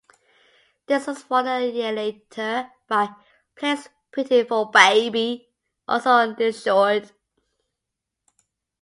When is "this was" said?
0.87-1.21